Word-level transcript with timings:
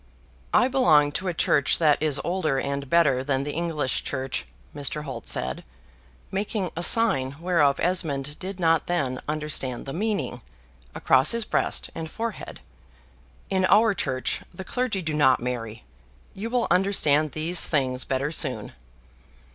"I 0.51 0.67
belong 0.67 1.11
to 1.11 1.27
a 1.27 1.33
church 1.35 1.77
that 1.77 2.01
is 2.01 2.19
older 2.23 2.59
and 2.59 2.89
better 2.89 3.23
than 3.23 3.43
the 3.43 3.51
English 3.53 4.03
church," 4.03 4.47
Mr. 4.75 5.03
Holt 5.03 5.27
said 5.27 5.63
(making 6.31 6.71
a 6.75 6.81
sign 6.81 7.35
whereof 7.39 7.79
Esmond 7.79 8.39
did 8.39 8.59
not 8.59 8.87
then 8.87 9.21
understand 9.29 9.85
the 9.85 9.93
meaning, 9.93 10.41
across 10.95 11.33
his 11.33 11.45
breast 11.45 11.91
and 11.93 12.09
forehead); 12.09 12.61
"in 13.51 13.63
our 13.65 13.93
church 13.93 14.41
the 14.51 14.63
clergy 14.63 15.03
do 15.03 15.13
not 15.13 15.39
marry. 15.39 15.83
You 16.33 16.49
will 16.49 16.65
understand 16.71 17.33
these 17.33 17.61
things 17.67 18.03
better 18.03 18.31
soon." 18.31 18.71